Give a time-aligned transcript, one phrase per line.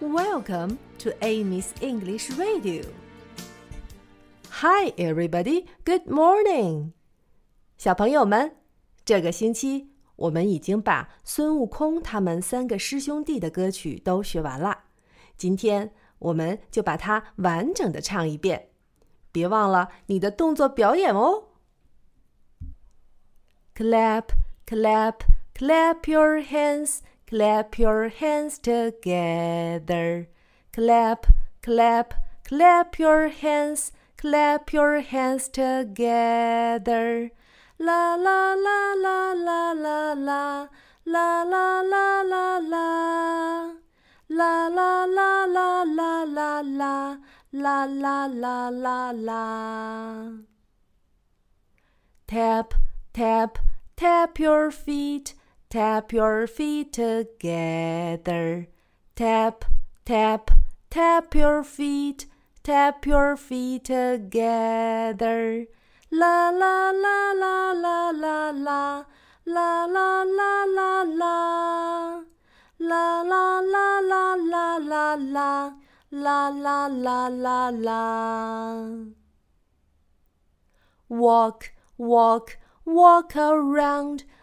[0.00, 2.84] Welcome to Amy's English Radio.
[4.48, 5.66] Hi, everybody.
[5.84, 6.92] Good morning.
[7.76, 8.56] 小朋友们，
[9.04, 14.84] 这个星期我们已经把孙悟空他们三个师兄弟的歌曲都学完了。
[15.36, 18.70] 今天我们就把它完整的唱一遍。
[19.30, 21.48] 别忘了你的动作表演哦。
[23.74, 24.28] Clap,
[24.66, 25.16] clap,
[25.54, 27.00] clap your hands.
[27.30, 30.28] Clap your hands together.
[30.72, 31.26] Clap,
[31.62, 33.92] clap, clap your hands.
[34.16, 37.30] Clap your hands together.
[37.78, 40.66] La la la la la la la.
[41.06, 43.74] La la la la la.
[44.28, 47.16] La la la la la la la.
[47.52, 50.32] La la la la la.
[52.26, 52.74] Tap,
[53.12, 53.58] tap,
[53.94, 55.34] tap your feet.
[55.70, 58.66] Tap your feet together.
[59.14, 59.64] Tap,
[60.04, 60.50] tap,
[60.90, 62.26] tap your feet.
[62.64, 65.66] Tap your feet together.
[66.10, 69.04] La la la la la la la.
[69.46, 72.22] La la la la la.
[72.80, 75.72] La la la la la la la.
[76.10, 79.04] La la la la la.
[81.08, 84.24] Walk, walk, walk around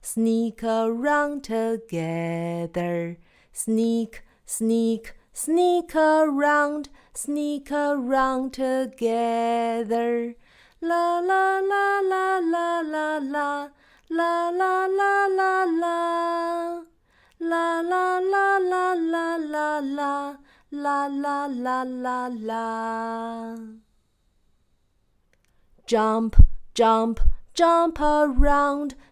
[0.00, 3.18] sneak around together.
[3.52, 10.34] Sneak, sneak, sneak around, sneak around together.
[10.80, 13.68] La la la la la la la.
[14.08, 16.82] La la la la la.
[17.38, 20.36] La la la la la la la.
[20.72, 23.56] La la la la la.
[25.86, 26.36] Jump,
[26.74, 27.20] jump,
[27.54, 28.94] jump around